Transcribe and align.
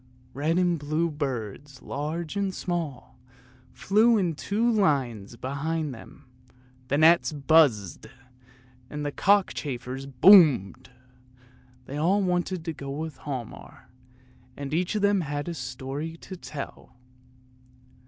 Red 0.33 0.57
and 0.57 0.79
blue 0.79 1.11
birds, 1.11 1.83
large 1.83 2.35
and 2.35 2.51
small, 2.55 3.19
flew 3.71 4.17
in 4.17 4.33
two 4.33 4.65
long 4.67 4.77
lines 4.77 5.35
behind 5.35 5.93
them; 5.93 6.25
the 6.87 6.97
gnats 6.97 7.31
buzzed, 7.31 8.07
and 8.89 9.05
the 9.05 9.11
cockchafers 9.11 10.07
boomed; 10.07 10.89
they 11.85 11.97
all 11.97 12.23
wanted 12.23 12.65
to 12.65 12.73
go 12.73 12.89
with 12.89 13.17
Hialmar, 13.19 13.91
and 14.57 14.73
each 14.73 14.95
of 14.95 15.03
them 15.03 15.21
had 15.21 15.47
a 15.47 15.53
story 15.53 16.17
to 16.17 16.35
tell. 16.35 16.95